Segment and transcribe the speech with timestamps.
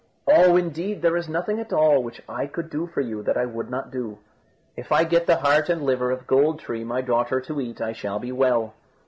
[0.27, 0.55] "Oh!
[0.57, 3.69] indeed there is nothing at all which I could do for you that I would
[3.69, 4.17] not do."
[4.75, 7.79] "If I get the heart and the liver of Gold tree, my daughter, to eat,
[7.79, 8.73] I shall be well."